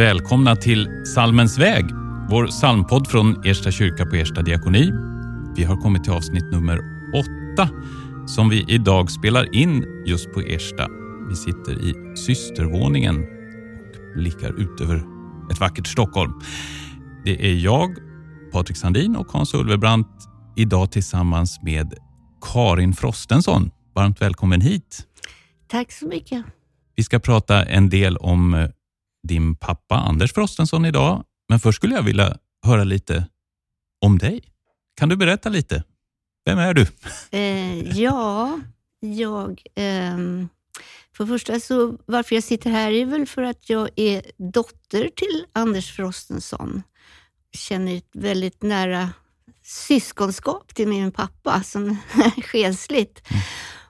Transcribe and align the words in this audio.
välkomna 0.00 0.56
till 0.56 1.06
Salmens 1.06 1.58
väg, 1.58 1.84
vår 2.30 2.46
psalmpodd 2.46 3.08
från 3.08 3.44
Ersta 3.44 3.70
kyrka 3.70 4.06
på 4.06 4.16
Ersta 4.16 4.42
diakoni. 4.42 4.92
Vi 5.56 5.64
har 5.64 5.76
kommit 5.76 6.04
till 6.04 6.12
avsnitt 6.12 6.50
nummer 6.52 6.80
åtta 7.14 7.68
som 8.26 8.48
vi 8.48 8.64
idag 8.68 9.10
spelar 9.10 9.54
in 9.54 9.84
just 10.06 10.32
på 10.32 10.40
Ersta. 10.40 10.88
Vi 11.28 11.36
sitter 11.36 11.72
i 11.72 12.16
systervåningen 12.16 13.16
och 13.16 14.16
blickar 14.16 14.60
ut 14.60 14.80
över 14.80 14.96
ett 15.52 15.60
vackert 15.60 15.86
Stockholm. 15.86 16.32
Det 17.24 17.50
är 17.50 17.54
jag, 17.54 17.96
Patrik 18.52 18.76
Sandin 18.76 19.16
och 19.16 19.32
Hans 19.32 19.54
Ulvebrant 19.54 20.28
idag 20.56 20.92
tillsammans 20.92 21.62
med 21.62 21.94
Karin 22.52 22.92
Frostensson. 22.92 23.70
Varmt 23.94 24.22
välkommen 24.22 24.60
hit. 24.60 25.06
Tack 25.68 25.92
så 25.92 26.06
mycket. 26.06 26.44
Vi 26.96 27.02
ska 27.02 27.18
prata 27.18 27.64
en 27.64 27.88
del 27.88 28.16
om 28.16 28.54
eh, 28.54 28.68
din 29.22 29.56
pappa 29.56 29.94
Anders 29.94 30.32
Frostensson 30.32 30.84
idag. 30.84 31.24
Men 31.48 31.60
först 31.60 31.76
skulle 31.76 31.94
jag 31.94 32.02
vilja 32.02 32.36
höra 32.66 32.84
lite 32.84 33.26
om 34.00 34.18
dig. 34.18 34.42
Kan 34.96 35.08
du 35.08 35.16
berätta 35.16 35.48
lite? 35.48 35.84
Vem 36.44 36.58
är 36.58 36.74
du? 36.74 36.86
Eh, 37.30 37.98
ja, 37.98 38.60
jag... 39.00 39.62
Eh, 39.74 40.18
för 41.16 41.26
första, 41.26 41.60
så 41.60 41.98
varför 42.06 42.34
jag 42.34 42.44
sitter 42.44 42.70
här 42.70 42.92
är 42.92 43.06
väl 43.06 43.26
för 43.26 43.42
att 43.42 43.70
jag 43.70 43.88
är 43.96 44.22
dotter 44.52 45.10
till 45.16 45.44
Anders 45.52 45.92
Frostensson. 45.96 46.82
Jag 47.50 47.60
känner 47.60 47.96
ett 47.96 48.10
väldigt 48.12 48.62
nära 48.62 49.10
syskonskap 49.62 50.74
till 50.74 50.88
min 50.88 51.12
pappa 51.12 51.62
som 51.62 51.96
själsligt. 52.44 53.30
Mm. 53.30 53.42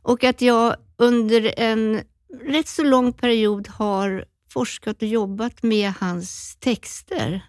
Och 0.02 0.24
att 0.24 0.40
jag 0.40 0.76
under 0.96 1.54
en 1.56 2.02
rätt 2.46 2.68
så 2.68 2.84
lång 2.84 3.12
period 3.12 3.68
har 3.68 4.24
forskat 4.52 5.02
och 5.02 5.08
jobbat 5.08 5.62
med 5.62 5.92
hans 6.00 6.56
texter. 6.60 7.44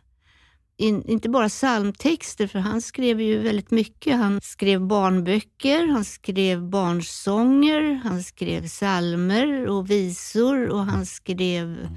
In, 0.78 1.04
inte 1.10 1.30
bara 1.30 1.50
psalmtexter, 1.50 2.48
för 2.48 2.60
han 2.60 2.82
skrev 2.82 3.22
ju 3.22 3.40
väldigt 3.40 3.72
mycket. 3.72 4.18
Han 4.18 4.42
skrev 4.42 4.82
barnböcker, 4.82 5.88
han 5.88 6.06
skrev 6.06 6.70
barnsånger, 6.70 8.02
han 8.04 8.24
skrev 8.24 8.68
psalmer 8.68 9.68
och 9.68 9.90
visor 9.90 10.70
och 10.70 10.86
han 10.86 11.06
skrev 11.06 11.90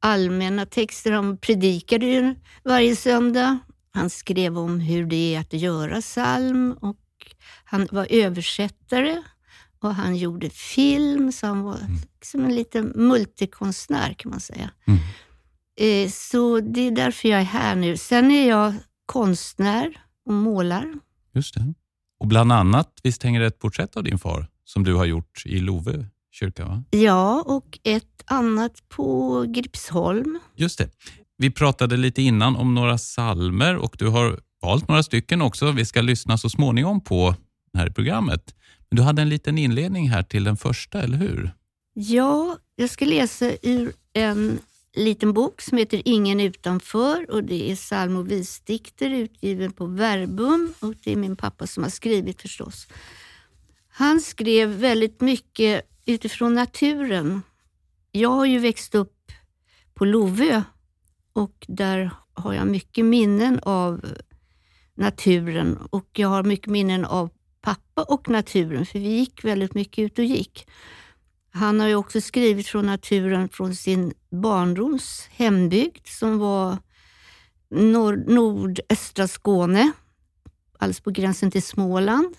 allmänna 0.00 0.66
texter. 0.66 1.12
Han 1.12 1.38
predikade 1.38 2.06
ju 2.06 2.34
varje 2.64 2.96
söndag. 2.96 3.58
Han 3.92 4.10
skrev 4.10 4.58
om 4.58 4.80
hur 4.80 5.06
det 5.06 5.34
är 5.34 5.40
att 5.40 5.52
göra 5.52 6.00
psalm 6.00 6.72
och 6.80 6.96
han 7.64 7.88
var 7.90 8.06
översättare 8.10 9.22
och 9.84 9.94
han 9.94 10.16
gjorde 10.16 10.50
film, 10.50 11.32
så 11.32 11.46
han 11.46 11.62
var 11.62 11.78
mm. 11.78 11.96
liksom 12.20 12.44
en 12.44 12.54
liten 12.54 12.92
multikonstnär 12.94 14.14
kan 14.18 14.30
man 14.30 14.40
säga. 14.40 14.70
Mm. 14.84 15.00
Eh, 15.76 16.10
så 16.10 16.60
det 16.60 16.80
är 16.80 16.90
därför 16.90 17.28
jag 17.28 17.40
är 17.40 17.44
här 17.44 17.74
nu. 17.74 17.96
Sen 17.96 18.30
är 18.30 18.48
jag 18.48 18.74
konstnär 19.06 20.00
och 20.26 20.32
målar. 20.32 20.92
Just 21.34 21.54
det. 21.54 21.74
Och 22.20 22.26
bland 22.26 22.52
annat, 22.52 23.00
visst 23.02 23.22
hänger 23.22 23.40
det 23.40 23.46
ett 23.46 23.58
porträtt 23.58 23.96
av 23.96 24.04
din 24.04 24.18
far 24.18 24.46
som 24.64 24.84
du 24.84 24.94
har 24.94 25.04
gjort 25.04 25.42
i 25.46 25.58
Love 25.58 26.06
kyrka? 26.30 26.64
Va? 26.64 26.84
Ja, 26.90 27.42
och 27.46 27.78
ett 27.82 28.22
annat 28.24 28.88
på 28.88 29.44
Gripsholm. 29.48 30.38
Just 30.56 30.78
det. 30.78 30.90
Vi 31.36 31.50
pratade 31.50 31.96
lite 31.96 32.22
innan 32.22 32.56
om 32.56 32.74
några 32.74 32.98
salmer 32.98 33.76
och 33.76 33.96
du 33.98 34.08
har 34.08 34.40
valt 34.62 34.88
några 34.88 35.02
stycken 35.02 35.42
också. 35.42 35.72
Vi 35.72 35.84
ska 35.84 36.00
lyssna 36.00 36.38
så 36.38 36.50
småningom 36.50 37.00
på 37.00 37.34
här 37.74 37.86
i 37.86 37.92
programmet. 37.92 38.54
Men 38.90 38.96
du 38.96 39.02
hade 39.02 39.22
en 39.22 39.28
liten 39.28 39.58
inledning 39.58 40.08
här 40.08 40.22
till 40.22 40.44
den 40.44 40.56
första, 40.56 41.02
eller 41.02 41.18
hur? 41.18 41.52
Ja, 41.94 42.58
jag 42.76 42.90
ska 42.90 43.04
läsa 43.04 43.50
ur 43.62 43.92
en 44.12 44.58
liten 44.96 45.32
bok 45.32 45.60
som 45.60 45.78
heter 45.78 46.02
Ingen 46.04 46.40
utanför 46.40 47.30
och 47.30 47.44
det 47.44 47.70
är 47.70 47.76
psalm 47.76 48.16
och 48.16 48.30
visdikter 48.30 49.10
utgiven 49.10 49.72
på 49.72 49.86
Verbum 49.86 50.74
och 50.80 50.94
det 51.04 51.12
är 51.12 51.16
min 51.16 51.36
pappa 51.36 51.66
som 51.66 51.82
har 51.82 51.90
skrivit 51.90 52.42
förstås. 52.42 52.86
Han 53.88 54.20
skrev 54.20 54.68
väldigt 54.68 55.20
mycket 55.20 55.82
utifrån 56.06 56.54
naturen. 56.54 57.42
Jag 58.12 58.30
har 58.30 58.46
ju 58.46 58.58
växt 58.58 58.94
upp 58.94 59.32
på 59.94 60.04
Lovö 60.04 60.62
och 61.32 61.66
där 61.68 62.10
har 62.34 62.54
jag 62.54 62.66
mycket 62.66 63.04
minnen 63.04 63.60
av 63.62 64.04
naturen 64.94 65.78
och 65.90 66.08
jag 66.12 66.28
har 66.28 66.42
mycket 66.42 66.70
minnen 66.70 67.04
av 67.04 67.30
pappa 67.60 68.02
och 68.02 68.28
naturen, 68.28 68.86
för 68.86 68.98
vi 68.98 69.08
gick 69.08 69.44
väldigt 69.44 69.74
mycket 69.74 69.98
ut 69.98 70.18
och 70.18 70.24
gick. 70.24 70.66
Han 71.52 71.80
har 71.80 71.88
ju 71.88 71.94
också 71.94 72.20
skrivit 72.20 72.66
från 72.66 72.86
naturen 72.86 73.48
från 73.48 73.74
sin 73.74 74.14
barndoms 74.30 75.28
hembygd 75.30 76.06
som 76.06 76.38
var 76.38 76.78
nor- 77.70 78.24
nordöstra 78.26 79.28
Skåne, 79.28 79.92
alldeles 80.78 81.00
på 81.00 81.10
gränsen 81.10 81.50
till 81.50 81.62
Småland. 81.62 82.36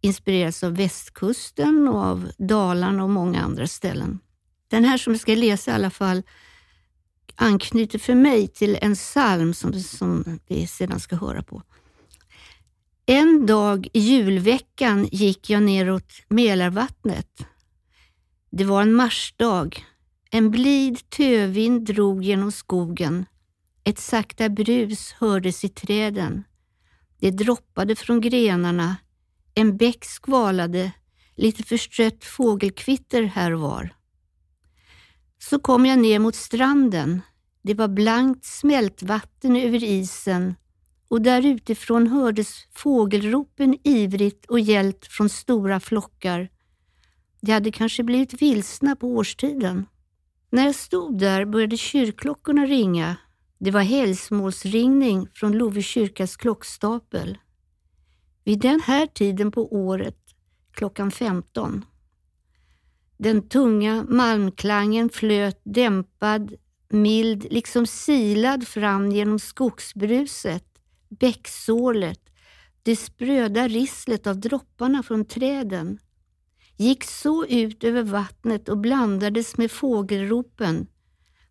Inspirerats 0.00 0.64
av 0.64 0.76
västkusten 0.76 1.88
och 1.88 2.00
av 2.00 2.30
Dalarna 2.38 3.04
och 3.04 3.10
många 3.10 3.42
andra 3.42 3.66
ställen. 3.66 4.18
Den 4.68 4.84
här 4.84 4.98
som 4.98 5.12
jag 5.12 5.20
ska 5.20 5.34
läsa 5.34 5.70
i 5.70 5.74
alla 5.74 5.90
fall 5.90 6.22
anknyter 7.34 7.98
för 7.98 8.14
mig 8.14 8.48
till 8.48 8.78
en 8.80 8.94
psalm 8.94 9.54
som, 9.54 9.72
som 9.72 10.40
vi 10.46 10.66
sedan 10.66 11.00
ska 11.00 11.16
höra 11.16 11.42
på. 11.42 11.62
En 13.06 13.46
dag 13.46 13.88
i 13.92 13.98
julveckan 13.98 15.08
gick 15.12 15.50
jag 15.50 15.62
neråt 15.62 16.12
Mälarvattnet. 16.28 17.46
Det 18.50 18.64
var 18.64 18.82
en 18.82 18.94
marsdag. 18.94 19.84
En 20.30 20.50
blid 20.50 21.10
tövind 21.10 21.86
drog 21.86 22.24
genom 22.24 22.52
skogen. 22.52 23.26
Ett 23.84 23.98
sakta 23.98 24.48
brus 24.48 25.12
hördes 25.12 25.64
i 25.64 25.68
träden. 25.68 26.44
Det 27.20 27.30
droppade 27.30 27.96
från 27.96 28.20
grenarna. 28.20 28.96
En 29.54 29.76
bäck 29.76 30.04
skvalade. 30.04 30.92
Lite 31.34 31.62
förstrött 31.62 32.24
fågelkvitter 32.24 33.22
här 33.22 33.52
och 33.52 33.60
var. 33.60 33.94
Så 35.38 35.58
kom 35.58 35.86
jag 35.86 35.98
ner 35.98 36.18
mot 36.18 36.34
stranden. 36.34 37.20
Det 37.62 37.74
var 37.74 37.88
blankt 37.88 38.44
smältvatten 38.44 39.56
över 39.56 39.84
isen 39.84 40.54
och 41.08 41.22
där 41.22 41.46
utifrån 41.46 42.06
hördes 42.06 42.66
fågelropen 42.72 43.78
ivrigt 43.84 44.46
och 44.46 44.60
gällt 44.60 45.06
från 45.06 45.28
stora 45.28 45.80
flockar. 45.80 46.48
De 47.40 47.52
hade 47.52 47.72
kanske 47.72 48.02
blivit 48.02 48.42
vilsna 48.42 48.96
på 48.96 49.08
årstiden. 49.08 49.86
När 50.50 50.64
jag 50.64 50.74
stod 50.74 51.18
där 51.18 51.44
började 51.44 51.76
kyrkklockorna 51.76 52.66
ringa. 52.66 53.16
Det 53.58 53.70
var 53.70 53.80
helgsmålsringning 53.80 55.28
från 55.34 55.52
Love 55.52 55.82
kyrkas 55.82 56.36
klockstapel. 56.36 57.38
Vid 58.44 58.60
den 58.60 58.80
här 58.80 59.06
tiden 59.06 59.50
på 59.50 59.74
året, 59.74 60.18
klockan 60.72 61.10
15. 61.10 61.84
Den 63.16 63.48
tunga 63.48 64.06
malmklangen 64.08 65.10
flöt 65.10 65.60
dämpad, 65.64 66.54
mild, 66.88 67.46
liksom 67.50 67.86
silad 67.86 68.68
fram 68.68 69.12
genom 69.12 69.38
skogsbruset 69.38 70.73
bäcksålet, 71.20 72.20
det 72.82 72.96
spröda 72.96 73.68
risslet 73.68 74.26
av 74.26 74.40
dropparna 74.40 75.02
från 75.02 75.24
träden 75.24 75.98
gick 76.76 77.04
så 77.04 77.46
ut 77.46 77.84
över 77.84 78.02
vattnet 78.02 78.68
och 78.68 78.78
blandades 78.78 79.56
med 79.56 79.70
fågelropen, 79.70 80.86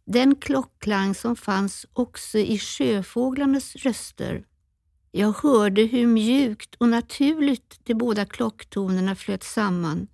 den 0.06 0.36
klockklang 0.36 1.16
som 1.16 1.36
fanns 1.36 1.86
också 1.94 2.38
i 2.38 2.60
sjöfåglarnas 2.60 3.76
röster. 3.76 4.46
Jag 5.12 5.32
hörde 5.32 5.82
hur 5.82 6.08
mjukt 6.08 6.76
och 6.76 6.90
naturligt 6.90 7.80
de 7.84 7.94
båda 7.94 8.26
klocktonerna 8.26 9.16
flöt 9.16 9.44
samman, 9.44 10.08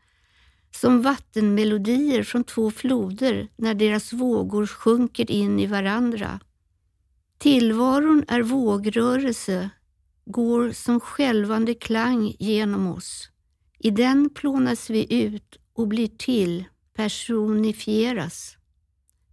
som 0.71 1.01
vattenmelodier 1.01 2.23
från 2.23 2.43
två 2.43 2.71
floder 2.71 3.47
när 3.55 3.73
deras 3.73 4.13
vågor 4.13 4.67
sjunker 4.67 5.31
in 5.31 5.59
i 5.59 5.65
varandra. 5.65 6.39
Tillvaron 7.39 8.23
är 8.27 8.41
vågrörelse, 8.41 9.69
går 10.25 10.71
som 10.71 10.99
skälvande 10.99 11.73
klang 11.73 12.35
genom 12.39 12.87
oss. 12.87 13.29
I 13.77 13.91
den 13.91 14.29
plånas 14.29 14.89
vi 14.89 15.23
ut 15.23 15.57
och 15.73 15.87
blir 15.87 16.07
till, 16.07 16.65
personifieras. 16.93 18.57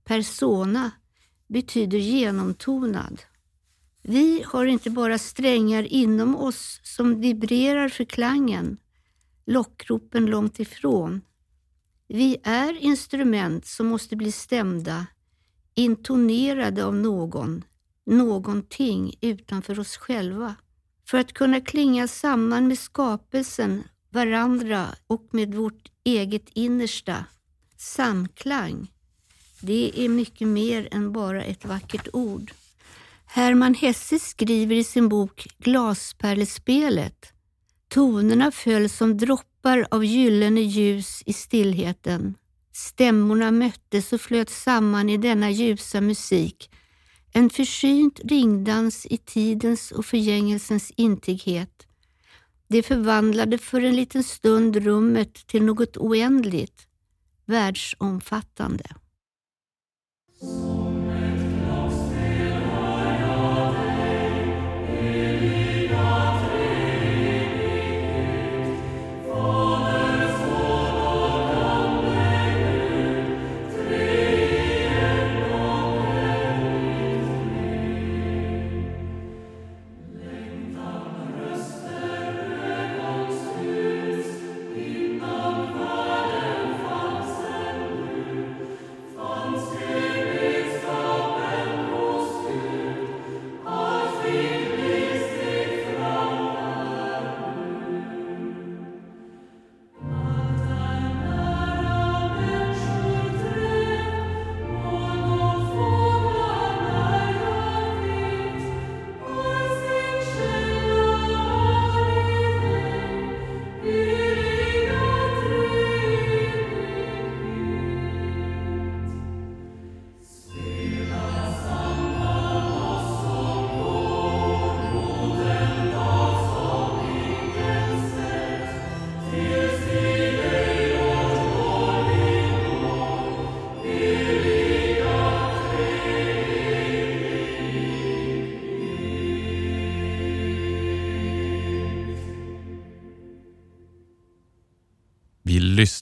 Persona 0.05 0.91
betyder 1.47 1.99
genomtonad. 1.99 3.23
Vi 4.03 4.43
har 4.47 4.67
inte 4.67 4.91
bara 4.91 5.19
strängar 5.19 5.83
inom 5.83 6.37
oss 6.37 6.81
som 6.83 7.21
vibrerar 7.21 7.89
för 7.89 8.05
klangen, 8.05 8.77
lockropen 9.47 10.27
långt 10.27 10.61
ifrån. 10.61 11.21
Vi 12.09 12.37
är 12.43 12.77
instrument 12.77 13.67
som 13.67 13.87
måste 13.87 14.17
bli 14.17 14.33
stämda, 14.33 15.07
intonerade 15.75 16.85
av 16.85 16.95
någon, 16.95 17.65
någonting 18.07 19.15
utanför 19.21 19.81
oss 19.81 19.97
själva. 19.97 20.55
För 21.07 21.19
att 21.19 21.33
kunna 21.33 21.61
klinga 21.61 22.09
samman 22.09 22.69
med 22.69 22.79
skapelsen, 22.79 23.85
varandra 24.11 24.87
och 25.07 25.29
med 25.31 25.55
vårt 25.55 25.91
eget 26.05 26.49
innersta. 26.53 27.25
Samklang. 27.77 28.93
Det 29.61 30.05
är 30.05 30.09
mycket 30.09 30.49
mer 30.49 30.89
än 30.91 31.13
bara 31.13 31.45
ett 31.45 31.65
vackert 31.65 32.09
ord. 32.13 32.53
Hermann 33.27 33.75
Hesse 33.75 34.19
skriver 34.19 34.77
i 34.77 34.85
sin 34.85 35.09
bok 35.09 35.47
Glaspärlespelet 35.59 37.33
Tonerna 37.89 38.51
föll 38.51 38.89
som 38.89 39.17
droppar 39.17 39.87
av 39.91 40.05
gyllene 40.05 40.61
ljus 40.61 41.23
i 41.27 41.33
stillheten. 41.33 42.35
Stämmorna 42.73 43.51
möttes 43.51 44.13
och 44.13 44.21
flöt 44.21 44.51
samman 44.51 45.11
i 45.11 45.17
denna 45.17 45.51
ljusa 45.51 46.01
musik. 46.01 46.71
En 47.37 47.51
försynt 47.51 48.21
ringdans 48.25 49.07
i 49.07 49.17
tidens 49.17 49.93
och 49.93 50.07
förgängelsens 50.07 50.93
intighet. 50.97 51.87
Det 52.69 52.83
förvandlade 52.83 53.59
för 53.59 53.81
en 53.81 53.97
liten 53.97 54.25
stund 54.25 54.77
rummet 54.77 55.35
till 55.47 55.65
något 55.65 55.97
oändligt, 55.97 56.87
världsomfattande. 57.47 58.85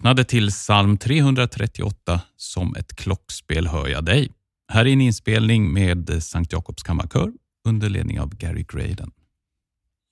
Lyssnade 0.05 0.25
till 0.25 0.51
psalm 0.51 0.99
338 0.99 2.21
Som 2.37 2.75
ett 2.77 2.97
klockspel 2.97 3.67
hör 3.67 3.89
jag 3.89 4.05
dig. 4.05 4.33
Här 4.69 4.87
är 4.87 4.93
en 4.93 5.01
inspelning 5.01 5.73
med 5.73 6.23
Sankt 6.23 6.53
Jakobs 6.53 6.83
kammarkör 6.83 7.33
under 7.65 7.89
ledning 7.89 8.21
av 8.21 8.37
Gary 8.37 8.65
Graden. 8.69 9.11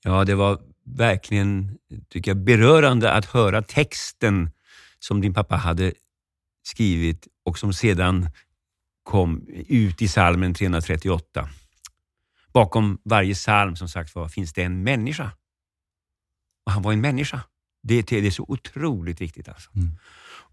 Ja, 0.04 0.24
det 0.24 0.34
var 0.34 0.60
verkligen 0.84 1.78
tycker 2.08 2.30
jag, 2.30 2.44
berörande 2.44 3.12
att 3.12 3.24
höra 3.24 3.62
texten 3.62 4.50
som 4.98 5.20
din 5.20 5.34
pappa 5.34 5.56
hade 5.56 5.92
skrivit 6.62 7.28
och 7.44 7.58
som 7.58 7.72
sedan 7.72 8.28
kom 9.02 9.46
ut 9.68 10.02
i 10.02 10.08
salmen 10.08 10.54
338. 10.54 11.48
Bakom 12.52 12.98
varje 13.04 13.34
psalm 13.34 13.76
som 13.76 13.88
sagt 13.88 14.14
var 14.14 14.28
finns 14.28 14.52
det 14.52 14.62
en 14.62 14.82
människa. 14.82 15.32
Och 16.66 16.72
han 16.72 16.82
var 16.82 16.92
en 16.92 17.00
människa. 17.00 17.40
Det, 17.82 18.02
det 18.02 18.26
är 18.26 18.30
så 18.30 18.44
otroligt 18.48 19.20
viktigt. 19.20 19.48
Alltså. 19.48 19.70
Mm. 19.76 19.90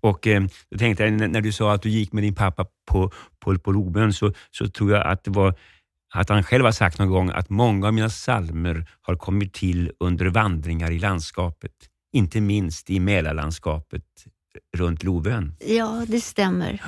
Och 0.02 0.28
eh, 0.28 0.44
jag 0.70 0.80
tänkte 0.80 1.04
jag, 1.04 1.32
när 1.32 1.42
du 1.42 1.52
sa 1.52 1.74
att 1.74 1.82
du 1.82 1.90
gick 1.90 2.14
med 2.14 2.24
din 2.24 2.36
pappa 2.36 2.66
på, 2.92 3.12
på, 3.40 3.60
på 3.60 3.72
Loben 3.72 4.14
så, 4.14 4.34
så 4.52 4.68
tror 4.68 4.92
jag 4.92 5.08
att 5.08 5.24
det 5.24 5.32
var 5.32 5.56
att 6.14 6.30
han 6.30 6.44
själv 6.44 6.66
har 6.66 6.72
sagt 6.72 7.00
någon 7.00 7.10
gång 7.10 7.30
att 7.30 7.50
många 7.50 7.88
av 7.88 7.94
mina 7.94 8.10
salmer 8.10 8.90
har 9.02 9.16
kommit 9.16 9.54
till 9.54 9.92
under 10.00 10.26
vandringar 10.26 10.92
i 10.92 11.00
landskapet. 11.00 11.72
Inte 12.14 12.42
minst 12.42 12.90
i 12.90 13.00
Mälarlandskapet 13.00 14.04
runt 14.78 15.04
Lovön. 15.04 15.56
Ja, 15.60 16.06
det 16.08 16.22
stämmer. 16.22 16.84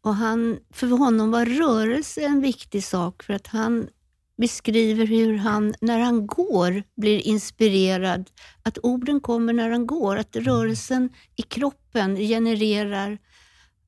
Och 0.00 0.14
han, 0.14 0.58
för 0.70 0.86
honom 0.86 1.30
var 1.30 1.46
rörelse 1.46 2.20
en 2.20 2.40
viktig 2.40 2.84
sak 2.84 3.22
för 3.22 3.34
att 3.34 3.46
han 3.46 3.88
beskriver 4.36 5.06
hur 5.06 5.36
han, 5.36 5.74
när 5.80 5.98
han 5.98 6.26
går, 6.26 6.82
blir 6.96 7.18
inspirerad. 7.18 8.30
Att 8.62 8.78
orden 8.82 9.20
kommer 9.20 9.52
när 9.52 9.70
han 9.70 9.86
går, 9.86 10.16
att 10.16 10.36
rörelsen 10.36 11.08
i 11.36 11.42
kroppen 11.42 12.16
genererar 12.16 13.18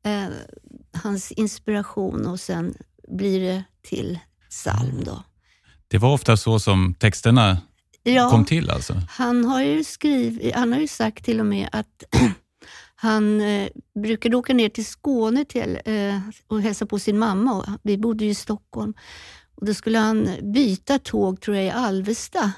eh, 0.04 0.24
hans 1.02 1.32
inspiration 1.32 2.26
och 2.26 2.40
sen 2.40 2.74
blir 3.08 3.40
det 3.40 3.64
till 3.82 4.18
psalm. 4.50 5.04
Då. 5.04 5.22
Det 5.88 5.98
var 5.98 6.12
ofta 6.12 6.36
så 6.36 6.58
som 6.58 6.94
texterna 6.94 7.58
Ja, 8.02 8.30
kom 8.30 8.44
till 8.44 8.70
alltså? 8.70 8.94
han 9.08 9.44
har 9.44 9.62
ju 9.62 9.84
skrivit, 9.84 10.54
han 10.54 10.72
har 10.72 10.80
ju 10.80 10.88
sagt 10.88 11.24
till 11.24 11.40
och 11.40 11.46
med 11.46 11.68
att 11.72 12.04
han 12.94 13.40
eh, 13.40 13.68
brukade 14.02 14.36
åka 14.36 14.54
ner 14.54 14.68
till 14.68 14.86
Skåne 14.86 15.44
till, 15.44 15.78
eh, 15.84 16.20
och 16.46 16.62
hälsa 16.62 16.86
på 16.86 16.98
sin 16.98 17.18
mamma. 17.18 17.52
Och 17.54 17.64
vi 17.82 17.98
bodde 17.98 18.24
ju 18.24 18.30
i 18.30 18.34
Stockholm. 18.34 18.94
Och 19.56 19.66
då 19.66 19.74
skulle 19.74 19.98
han 19.98 20.28
byta 20.42 20.98
tåg, 20.98 21.40
tror 21.40 21.56
jag, 21.56 21.66
i 21.66 21.70
Alvesta. 21.70 22.52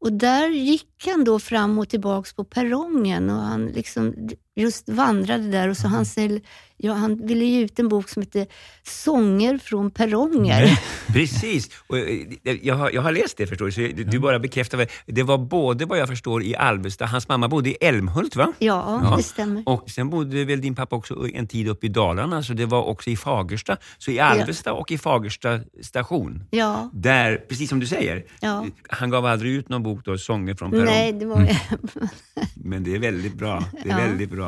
Och 0.00 0.12
där 0.12 0.48
gick 0.48 1.06
han 1.06 1.24
då 1.24 1.38
fram 1.38 1.78
och 1.78 1.88
tillbaks 1.88 2.32
på 2.32 2.44
perrongen 2.44 3.30
och 3.30 3.40
han 3.40 3.66
liksom 3.66 4.14
just 4.62 4.88
vandrade 4.88 5.50
där 5.50 5.68
och 5.68 5.76
så 5.76 5.88
han, 5.88 6.06
säger, 6.06 6.40
ja, 6.76 6.92
han 6.92 7.26
ville 7.26 7.44
ge 7.44 7.60
ut 7.60 7.78
en 7.78 7.88
bok 7.88 8.08
som 8.08 8.22
heter 8.22 8.46
Sånger 8.82 9.58
från 9.58 9.90
perronger. 9.90 10.80
Precis. 11.06 11.70
Och 11.86 11.98
eh, 11.98 12.26
jag, 12.62 12.74
har, 12.74 12.90
jag 12.90 13.02
har 13.02 13.12
läst 13.12 13.36
det 13.36 13.46
förstår 13.46 13.66
du, 13.66 13.72
så 13.72 13.80
du 13.80 14.04
du 14.04 14.18
bara 14.18 14.38
bekräftar. 14.38 14.86
Det 15.06 15.22
var 15.22 15.38
både 15.38 15.84
vad 15.86 15.98
jag 15.98 16.08
förstår 16.08 16.42
i 16.42 16.56
Alvesta, 16.56 17.06
hans 17.06 17.28
mamma 17.28 17.48
bodde 17.48 17.70
i 17.70 17.72
Älmhult 17.80 18.36
va? 18.36 18.52
Ja, 18.58 19.00
Ja. 19.10 19.16
det 19.16 19.22
stämmer. 19.22 19.62
Och 19.66 19.90
sen 19.90 20.10
bodde 20.10 20.44
väl 20.44 20.60
din 20.60 20.74
pappa 20.74 20.96
också 20.96 21.28
en 21.34 21.46
tid 21.46 21.68
uppe 21.68 21.86
i 21.86 21.88
Dalarna, 21.88 22.42
så 22.42 22.52
det 22.52 22.66
var 22.66 22.82
också 22.84 23.10
i 23.10 23.16
Fagersta. 23.16 23.76
Så 23.98 24.10
i 24.10 24.18
Alvesta 24.20 24.72
och 24.72 24.90
i 24.92 24.98
Fagersta 24.98 25.60
station, 25.82 26.44
Ja, 26.50 26.90
där, 26.92 27.36
precis 27.48 27.68
som 27.68 27.80
du 27.80 27.86
säger, 27.86 28.24
ja. 28.40 28.66
han 28.88 29.10
gav 29.10 29.26
aldrig 29.26 29.52
ut 29.52 29.68
någon 29.68 29.82
bok 29.82 30.04
då, 30.04 30.18
Sånger 30.18 30.54
från 30.54 30.70
perrong. 30.70 30.84
Nej, 30.84 31.12
det 31.12 31.26
var... 31.26 31.48
Men 32.54 32.84
det 32.84 32.94
är 32.94 32.98
väldigt 32.98 33.34
bra. 33.34 33.64
Det 33.82 33.90
är 33.90 33.98
Ja. 33.98 34.04
väldigt 34.08 34.30
bra. 34.30 34.47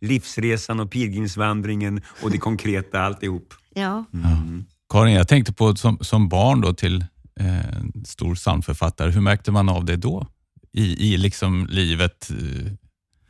Livsresan 0.00 0.80
och 0.80 0.90
pilgrimsvandringen 0.90 2.02
och 2.22 2.30
det 2.30 2.38
konkreta 2.38 3.00
alltihop. 3.00 3.54
ja. 3.74 4.04
Mm. 4.14 4.64
Karin, 4.92 5.14
jag 5.14 5.28
tänkte 5.28 5.52
på 5.52 5.76
som, 5.76 5.98
som 6.00 6.28
barn 6.28 6.60
då 6.60 6.74
till 6.74 7.04
eh, 7.40 7.82
stor 8.06 8.34
psalmförfattare. 8.34 9.10
Hur 9.10 9.20
märkte 9.20 9.52
man 9.52 9.68
av 9.68 9.84
det 9.84 9.96
då? 9.96 10.26
I, 10.72 11.14
i 11.14 11.16
liksom 11.16 11.66
livet? 11.70 12.30
eh, 12.30 12.72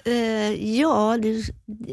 Eh, 0.04 0.74
ja, 0.80 1.18
det, 1.22 1.30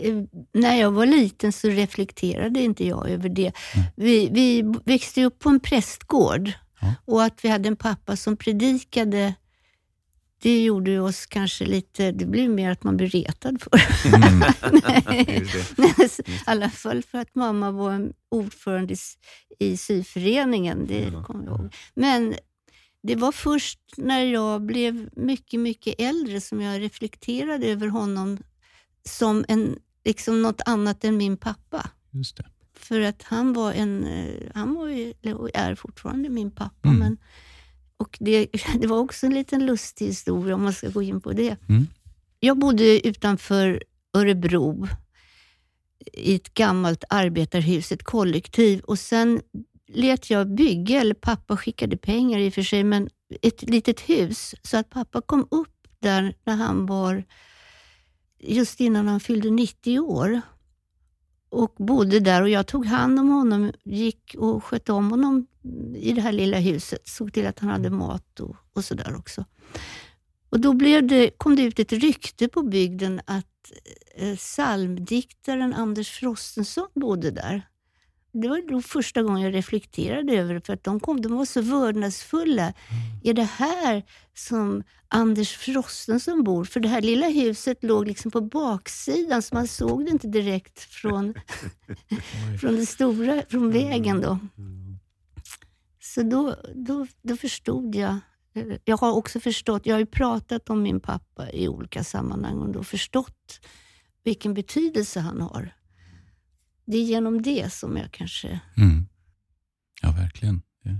eh, 0.09 0.15
när 0.53 0.75
jag 0.75 0.91
var 0.91 1.05
liten 1.05 1.51
så 1.53 1.67
reflekterade 1.69 2.59
inte 2.59 2.87
jag 2.87 3.09
över 3.09 3.29
det. 3.29 3.51
Vi, 3.95 4.29
vi 4.31 4.73
växte 4.85 5.23
upp 5.23 5.39
på 5.39 5.49
en 5.49 5.59
prästgård 5.59 6.51
Ja. 6.81 6.93
och 7.05 7.23
att 7.23 7.39
vi 7.45 7.49
hade 7.49 7.67
en 7.67 7.75
pappa 7.75 8.15
som 8.15 8.37
predikade, 8.37 9.33
det 10.41 10.63
gjorde 10.63 10.99
oss 10.99 11.25
kanske 11.25 11.65
lite, 11.65 12.11
det 12.11 12.25
blev 12.25 12.49
mer 12.49 12.71
att 12.71 12.83
man 12.83 12.97
blev 12.97 13.09
retad 13.09 13.61
för. 13.61 13.71
Det. 14.71 15.45
Nej, 15.77 16.05
I 16.25 16.39
alla 16.45 16.69
fall 16.69 17.03
för 17.03 17.17
att 17.17 17.35
mamma 17.35 17.71
var 17.71 17.91
en 17.93 18.13
ordförande 18.29 18.95
i, 19.59 19.77
syföreningen, 19.77 20.85
det 20.87 20.99
Ja. 21.13 21.23
kommer 21.23 21.45
jag 21.45 21.59
ihåg. 21.59 21.73
Men 21.93 22.35
det 23.03 23.15
var 23.15 23.31
först 23.31 23.79
när 23.97 24.23
jag 24.23 24.61
blev 24.61 25.09
mycket, 25.15 25.59
mycket 25.59 25.95
äldre 26.01 26.41
som 26.41 26.61
jag 26.61 26.81
reflekterade 26.81 27.65
över 27.67 27.87
honom 27.87 28.37
som 29.09 29.45
en, 29.47 29.79
liksom 30.05 30.41
något 30.41 30.61
annat 30.65 31.03
än 31.03 31.17
min 31.17 31.37
pappa. 31.37 31.89
Just 32.11 32.37
det. 32.37 32.45
För 32.77 33.01
att 33.01 33.23
han 33.23 33.53
var 33.53 33.73
en, 33.73 34.05
eh, 34.05 34.51
han 34.55 34.73
var 34.75 34.87
ju, 34.87 35.13
är 35.53 35.75
fortfarande 35.75 36.29
min 36.29 36.51
pappa. 36.51 36.87
Mm. 36.89 36.99
Men, 36.99 37.17
och 37.97 38.17
det, 38.19 38.47
det 38.79 38.87
var 38.87 38.99
också 38.99 39.25
en 39.25 39.33
liten 39.33 39.65
lustig 39.65 40.05
historia 40.05 40.55
om 40.55 40.63
man 40.63 40.73
ska 40.73 40.89
gå 40.89 41.01
in 41.01 41.21
på 41.21 41.33
det. 41.33 41.57
Mm. 41.69 41.87
Jag 42.39 42.59
bodde 42.59 43.07
utanför 43.07 43.83
Örebro 44.13 44.87
i 46.13 46.35
ett 46.35 46.53
gammalt 46.53 47.03
arbetarhus, 47.09 47.91
ett 47.91 48.03
kollektiv. 48.03 48.79
Och 48.79 48.99
sen 48.99 49.41
lät 49.87 50.29
jag 50.29 50.55
bygga, 50.55 51.01
eller 51.01 51.13
pappa 51.13 51.57
skickade 51.57 51.97
pengar 51.97 52.39
i 52.39 52.49
och 52.49 52.53
för 52.53 52.63
sig, 52.63 52.83
men 52.83 53.09
ett 53.41 53.61
litet 53.61 53.99
hus. 53.99 54.55
Så 54.61 54.77
att 54.77 54.89
pappa 54.89 55.21
kom 55.21 55.47
upp 55.51 55.87
där 55.99 56.35
när 56.43 56.55
han 56.55 56.85
var, 56.85 57.23
just 58.39 58.79
innan 58.79 59.07
han 59.07 59.19
fyllde 59.19 59.49
90 59.49 59.99
år 59.99 60.41
och 61.49 61.75
bodde 61.77 62.19
där 62.19 62.41
och 62.41 62.49
jag 62.49 62.67
tog 62.67 62.85
hand 62.85 63.19
om 63.19 63.29
honom, 63.29 63.71
gick 63.83 64.35
och 64.37 64.63
skötte 64.63 64.91
om 64.91 65.11
honom 65.11 65.47
i 65.95 66.13
det 66.13 66.21
här 66.21 66.31
lilla 66.31 66.59
huset. 66.59 67.07
Såg 67.07 67.33
till 67.33 67.47
att 67.47 67.59
han 67.59 67.69
hade 67.69 67.89
mat 67.89 68.39
och, 68.39 68.55
och 68.73 68.85
sådär 68.85 69.15
också. 69.17 69.45
Och 70.49 70.59
då 70.59 70.73
blev 70.73 71.07
det, 71.07 71.29
kom 71.37 71.55
det 71.55 71.63
ut 71.63 71.79
ett 71.79 71.91
rykte 71.91 72.47
på 72.47 72.61
bygden 72.61 73.21
att 73.25 73.71
eh, 74.15 74.35
psalmdiktaren 74.35 75.73
Anders 75.73 76.09
Frostenson 76.09 76.87
bodde 76.93 77.31
där. 77.31 77.67
Det 78.41 78.47
var 78.47 78.71
då 78.71 78.81
första 78.81 79.23
gången 79.23 79.41
jag 79.41 79.53
reflekterade 79.53 80.33
över 80.33 80.53
det, 80.53 80.61
för 80.61 80.73
att 80.73 80.83
de, 80.83 80.99
kom, 80.99 81.21
de 81.21 81.35
var 81.35 81.45
så 81.45 81.61
vördnadsfulla. 81.61 82.63
Mm. 82.63 82.73
Är 83.23 83.33
det 83.33 83.43
här 83.43 84.03
som 84.33 84.83
Anders 85.07 85.57
Frostenson 85.57 86.43
bor? 86.43 86.65
För 86.65 86.79
det 86.79 86.87
här 86.87 87.01
lilla 87.01 87.29
huset 87.29 87.83
låg 87.83 88.07
liksom 88.07 88.31
på 88.31 88.41
baksidan, 88.41 89.41
så 89.41 89.55
man 89.55 89.67
såg 89.67 90.05
det 90.05 90.11
inte 90.11 90.27
direkt 90.27 90.79
från, 90.79 91.33
från, 92.61 92.75
det 92.75 92.85
stora, 92.85 93.43
från 93.49 93.71
vägen. 93.71 94.21
då. 94.21 94.39
Mm. 94.57 94.99
Så 95.99 96.23
då, 96.23 96.55
då, 96.75 97.07
då 97.21 97.37
förstod 97.37 97.95
jag 97.95 98.19
jag 98.85 98.97
har 98.97 99.11
också 99.11 99.39
förstått, 99.39 99.85
jag 99.85 99.95
har 99.95 99.99
ju 99.99 100.05
pratat 100.05 100.69
om 100.69 100.81
min 100.81 100.99
pappa 100.99 101.51
i 101.51 101.67
olika 101.67 102.03
sammanhang 102.03 102.57
och 102.57 102.69
då 102.69 102.83
förstått 102.83 103.59
vilken 104.23 104.53
betydelse 104.53 105.19
han 105.19 105.41
har. 105.41 105.75
Det 106.85 106.97
är 106.97 107.03
genom 107.03 107.41
det 107.41 107.73
som 107.73 107.97
jag 107.97 108.11
kanske... 108.11 108.59
Mm. 108.77 109.05
Ja, 110.01 110.11
verkligen. 110.11 110.61
Ja. 110.83 110.91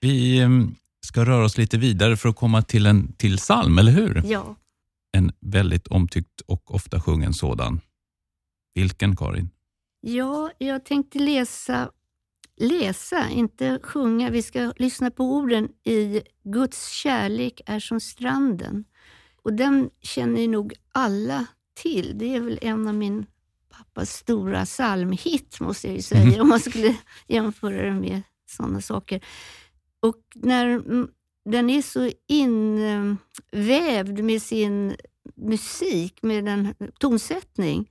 Vi 0.00 0.40
ehm, 0.40 0.74
ska 1.00 1.24
röra 1.24 1.44
oss 1.44 1.58
lite 1.58 1.78
vidare 1.78 2.16
för 2.16 2.28
att 2.28 2.36
komma 2.36 2.62
till 2.62 2.86
en 2.86 3.12
till 3.12 3.36
psalm, 3.36 3.78
eller 3.78 3.92
hur? 3.92 4.22
Ja. 4.24 4.56
En 5.12 5.32
väldigt 5.40 5.86
omtyckt 5.86 6.40
och 6.40 6.74
ofta 6.74 7.00
sjungen 7.00 7.34
sådan. 7.34 7.80
Vilken, 8.74 9.16
Karin? 9.16 9.50
Ja, 10.00 10.50
jag 10.58 10.84
tänkte 10.84 11.18
läsa 11.18 11.90
läsa, 12.56 13.30
inte 13.30 13.78
sjunga. 13.82 14.30
Vi 14.30 14.42
ska 14.42 14.72
lyssna 14.76 15.10
på 15.10 15.24
orden 15.24 15.68
i 15.84 16.22
Guds 16.44 16.88
kärlek 16.90 17.60
är 17.66 17.80
som 17.80 18.00
stranden. 18.00 18.84
Och 19.42 19.52
Den 19.52 19.90
känner 20.00 20.48
nog 20.48 20.74
alla 20.92 21.46
till. 21.74 22.18
Det 22.18 22.34
är 22.34 22.40
väl 22.40 22.58
en 22.62 22.88
av 22.88 22.94
min 22.94 23.26
pappas 23.76 24.10
stora 24.10 24.64
psalmhit, 24.64 25.60
måste 25.60 25.86
jag 25.86 25.96
ju 25.96 26.02
säga, 26.02 26.22
mm. 26.22 26.40
om 26.40 26.48
man 26.48 26.60
skulle 26.60 26.96
jämföra 27.26 27.82
den 27.82 28.00
med 28.00 28.22
sådana 28.46 28.80
saker. 28.80 29.24
Och 30.00 30.22
när 30.34 30.82
den 31.44 31.70
är 31.70 31.82
så 31.82 32.10
invävd 32.26 34.24
med 34.24 34.42
sin 34.42 34.96
musik, 35.34 36.22
med 36.22 36.44
den 36.44 36.74
tonsättning, 36.98 37.90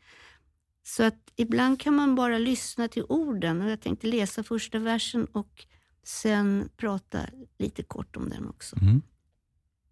så 0.83 1.03
att 1.03 1.31
ibland 1.35 1.79
kan 1.79 1.95
man 1.95 2.15
bara 2.15 2.37
lyssna 2.37 2.87
till 2.87 3.03
orden. 3.09 3.61
Och 3.61 3.69
Jag 3.69 3.81
tänkte 3.81 4.07
läsa 4.07 4.43
första 4.43 4.79
versen 4.79 5.25
och 5.25 5.65
sen 6.03 6.69
prata 6.77 7.19
lite 7.57 7.83
kort 7.83 8.15
om 8.15 8.29
den 8.29 8.47
också. 8.47 8.75
Mm. 8.81 9.01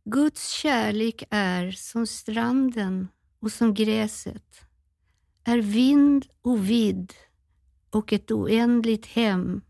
Guds 0.05 0.49
kärlek 0.49 1.23
är 1.29 1.71
som 1.71 2.07
stranden 2.07 3.07
och 3.39 3.51
som 3.51 3.73
gräset, 3.73 4.61
är 5.43 5.57
vind 5.57 6.25
och 6.41 6.69
vidd 6.69 7.13
och 7.89 8.13
ett 8.13 8.31
oändligt 8.31 9.05
hem. 9.05 9.61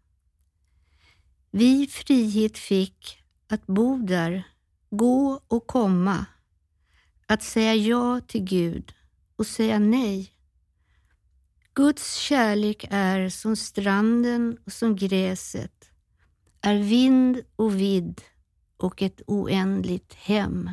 Vi 1.52 1.88
frihet 1.88 2.58
fick 2.58 3.24
att 3.48 3.68
bo 3.68 3.98
där, 3.98 4.44
gå 4.90 5.42
och 5.48 5.68
komma, 5.68 6.26
att 7.26 7.44
säga 7.44 7.76
ja 7.76 8.22
till 8.28 8.44
Gud 8.44 8.94
och 9.36 9.48
säga 9.48 9.80
nej 9.80 10.34
Guds 11.74 12.16
kärlek 12.16 12.86
är 12.90 13.30
som 13.30 13.56
stranden 13.56 14.58
och 14.66 14.72
som 14.72 14.96
gräset, 14.96 15.92
är 16.62 16.78
vind 16.78 17.42
och 17.56 17.76
vidd 17.80 18.22
och 18.78 19.02
ett 19.02 19.22
oändligt 19.28 20.14
hem. 20.14 20.70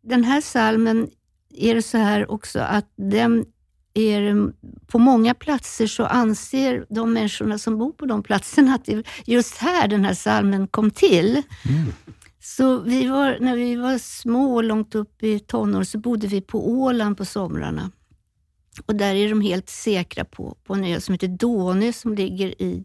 Den 0.00 0.24
här 0.24 0.40
salmen 0.40 1.10
är 1.54 1.74
det 1.74 1.82
så 1.82 1.98
här 1.98 2.30
också 2.30 2.60
att 2.60 2.92
den 2.96 3.44
är, 3.94 4.52
på 4.86 4.98
många 4.98 5.34
platser 5.34 5.86
så 5.86 6.04
anser 6.04 6.86
de 6.90 7.12
människorna 7.12 7.58
som 7.58 7.78
bor 7.78 7.92
på 7.92 8.06
de 8.06 8.22
platserna 8.22 8.74
att 8.74 8.84
det 8.84 9.06
just 9.26 9.56
här 9.56 9.88
den 9.88 10.04
här 10.04 10.14
salmen 10.14 10.68
kom 10.68 10.90
till. 10.90 11.42
Mm. 11.68 11.92
Så 12.40 12.80
vi 12.80 13.06
var, 13.06 13.38
när 13.40 13.56
vi 13.56 13.76
var 13.76 13.98
små, 13.98 14.62
långt 14.62 14.94
upp 14.94 15.22
i 15.22 15.38
tonår, 15.38 15.84
så 15.84 15.98
bodde 15.98 16.26
vi 16.26 16.40
på 16.40 16.70
Åland 16.70 17.16
på 17.16 17.24
somrarna. 17.24 17.90
Och 18.86 18.94
där 18.94 19.14
är 19.14 19.28
de 19.28 19.40
helt 19.40 19.68
säkra 19.68 20.24
på, 20.24 20.56
på 20.64 20.74
en 20.74 20.84
ö 20.84 21.00
som 21.00 21.12
heter 21.12 21.28
Dånö 21.28 21.92
som 21.92 22.14
ligger 22.14 22.62
i 22.62 22.84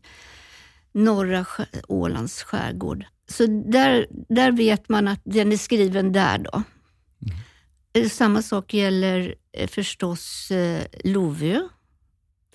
norra 0.91 1.45
Ålands 1.87 2.43
skärgård. 2.43 3.05
Så 3.27 3.45
där, 3.45 4.07
där 4.29 4.51
vet 4.51 4.89
man 4.89 5.07
att 5.07 5.21
den 5.23 5.51
är 5.51 5.57
skriven 5.57 6.11
där 6.11 6.37
då. 6.37 6.51
Mm. 6.53 7.37
Samma 8.07 8.41
sak 8.41 8.73
gäller 8.73 9.35
eh, 9.53 9.67
förstås 9.67 10.51
eh, 10.51 10.83
Lovö. 11.03 11.59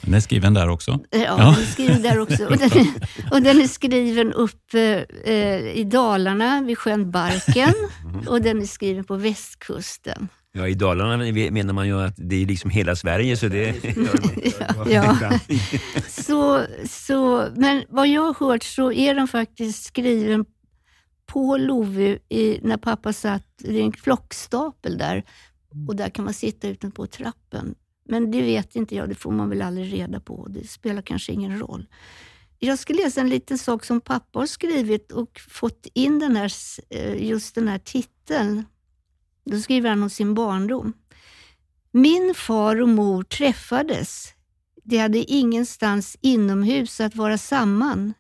Den 0.00 0.14
är 0.14 0.20
skriven 0.20 0.54
där 0.54 0.68
också? 0.68 1.00
Ja, 1.10 1.18
ja. 1.18 1.36
den 1.36 1.48
är 1.48 1.66
skriven 1.66 2.02
där 2.02 2.18
också. 2.18 2.46
Och 2.46 2.56
den 2.58 2.72
är, 2.72 2.86
och 3.30 3.42
den 3.42 3.60
är 3.60 3.66
skriven 3.66 4.32
uppe 4.32 5.06
eh, 5.24 5.78
i 5.78 5.84
Dalarna 5.84 6.62
vid 6.62 6.78
sjön 6.78 7.10
Barken 7.10 7.74
och 8.26 8.42
den 8.42 8.62
är 8.62 8.66
skriven 8.66 9.04
på 9.04 9.16
västkusten. 9.16 10.28
Ja, 10.56 10.68
i 10.68 10.74
Dalarna 10.74 11.16
menar 11.50 11.72
man 11.72 11.86
ju 11.86 12.00
att 12.00 12.14
det 12.16 12.42
är 12.42 12.46
liksom 12.46 12.70
hela 12.70 12.96
Sverige. 12.96 13.36
Så 13.36 13.48
det, 13.48 13.74
ja, 14.86 14.86
ja. 15.20 15.38
Så, 16.08 16.60
så, 16.88 17.48
men 17.56 17.84
vad 17.88 18.08
jag 18.08 18.22
har 18.22 18.48
hört 18.48 18.62
så 18.62 18.92
är 18.92 19.14
den 19.14 19.28
faktiskt 19.28 19.84
skriven 19.84 20.44
på 21.26 21.57
Lovö 21.57 22.19
när 22.62 22.76
pappa 22.76 23.12
satt, 23.12 23.47
det 23.57 23.81
är 23.81 23.85
en 23.85 23.93
flockstapel 23.93 24.99
där 24.99 25.25
och 25.88 25.97
där 25.97 26.09
kan 26.09 26.25
man 26.25 26.35
sitta 26.35 26.69
ute 26.69 26.90
på 26.90 27.07
trappen. 27.07 27.75
Men 28.09 28.31
det 28.31 28.43
vet 28.43 28.76
inte 28.76 28.95
jag, 28.95 29.09
det 29.09 29.14
får 29.14 29.33
man 29.33 29.49
väl 29.49 29.62
aldrig 29.62 29.93
reda 29.93 30.21
på. 30.21 30.47
Det 30.50 30.69
spelar 30.69 31.02
kanske 31.02 31.33
ingen 31.33 31.59
roll. 31.59 31.87
Jag 32.59 32.78
ska 32.78 32.95
läsa 32.95 33.21
en 33.21 33.28
liten 33.28 33.59
sak 33.59 33.85
som 33.85 34.00
pappa 34.00 34.38
har 34.38 34.47
skrivit 34.47 35.12
och 35.12 35.40
fått 35.49 35.87
in 35.95 36.19
den 36.19 36.37
här, 36.37 36.52
eh, 36.90 37.26
just 37.26 37.54
den 37.54 37.69
här 37.69 37.78
titeln 37.78 38.64
då 39.45 39.61
skriver 39.61 39.90
han 39.90 40.02
om 40.02 40.11
sin 40.11 40.35
barndom. 40.35 40.93
Min 41.90 42.35
far 42.35 42.81
och 42.81 42.88
mor 42.88 43.23
träffades. 43.23 44.35
De 44.83 44.99
hade 44.99 45.19
ingenstans 45.19 46.16
inomhus 46.21 47.00
att 47.00 47.16
vara 47.16 47.38
samman. 47.38 48.14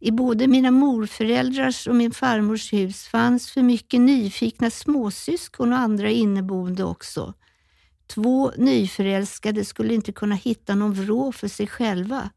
I 0.00 0.10
både 0.10 0.46
mina 0.46 0.70
morföräldrars 0.70 1.86
och 1.86 1.94
min 1.94 2.10
farmors 2.10 2.72
hus 2.72 3.06
fanns 3.06 3.50
för 3.50 3.62
mycket 3.62 4.00
nyfikna 4.00 4.70
småsyskon 4.70 5.72
och 5.72 5.78
andra 5.78 6.10
inneboende 6.10 6.84
också. 6.84 7.34
Två 8.06 8.50
nyförälskade 8.56 9.64
skulle 9.64 9.94
inte 9.94 10.12
kunna 10.12 10.34
hitta 10.34 10.74
någon 10.74 10.92
vrå 10.92 11.32
för 11.32 11.48
sig 11.48 11.66
själva. 11.66 12.30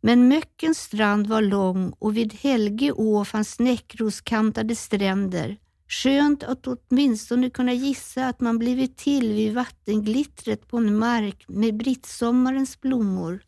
Men 0.00 0.28
Möckens 0.28 0.78
strand 0.78 1.26
var 1.26 1.42
lång 1.42 1.92
och 1.98 2.16
vid 2.16 2.34
Helge 2.34 2.92
å 2.92 3.24
fanns 3.24 3.58
näckroskantade 3.58 4.76
stränder. 4.76 5.56
Skönt 5.88 6.42
att 6.42 6.66
åtminstone 6.66 7.50
kunna 7.50 7.72
gissa 7.72 8.26
att 8.26 8.40
man 8.40 8.58
blivit 8.58 8.96
till 8.96 9.32
vid 9.32 9.54
vattenglittret 9.54 10.68
på 10.68 10.76
en 10.76 10.98
mark 10.98 11.44
med 11.48 11.76
brittsommarens 11.76 12.80
blommor. 12.80 13.40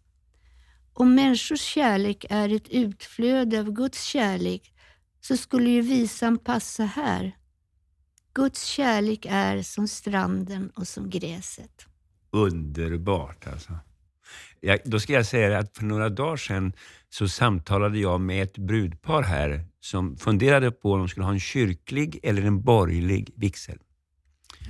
Om 1.00 1.14
människors 1.14 1.60
kärlek 1.60 2.26
är 2.30 2.56
ett 2.56 2.68
utflöde 2.68 3.60
av 3.60 3.72
Guds 3.72 4.04
kärlek 4.04 4.72
så 5.20 5.36
skulle 5.36 5.70
ju 5.70 5.80
visan 5.80 6.38
passa 6.38 6.84
här. 6.84 7.36
Guds 8.34 8.64
kärlek 8.64 9.26
är 9.30 9.62
som 9.62 9.88
stranden 9.88 10.70
och 10.70 10.88
som 10.88 11.10
gräset. 11.10 11.86
Underbart 12.30 13.46
alltså. 13.46 13.72
Jag, 14.60 14.78
då 14.84 15.00
ska 15.00 15.12
jag 15.12 15.26
säga 15.26 15.58
att 15.58 15.76
för 15.76 15.84
några 15.84 16.08
dagar 16.08 16.36
sedan 16.36 16.72
så 17.08 17.28
samtalade 17.28 17.98
jag 17.98 18.20
med 18.20 18.42
ett 18.42 18.58
brudpar 18.58 19.22
här 19.22 19.64
som 19.80 20.16
funderade 20.16 20.70
på 20.70 20.92
om 20.92 20.98
de 20.98 21.08
skulle 21.08 21.26
ha 21.26 21.32
en 21.32 21.40
kyrklig 21.40 22.20
eller 22.22 22.42
en 22.42 22.62
borgerlig 22.62 23.32
vigsel. 23.36 23.78